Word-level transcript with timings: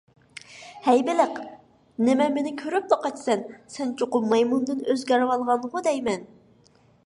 ھەي 0.85 1.03
بېلىق، 1.09 1.35
نېمە 2.07 2.27
مېنى 2.37 2.55
كۆرۈپلا 2.63 2.99
قاچىسەن؟ 3.05 3.45
سەن 3.77 3.93
چوقۇم 4.01 4.27
مايمۇندىن 4.35 4.83
ئۆزگىرىۋالغانغۇ 4.89 5.87
دەيمەن؟ 5.91 6.29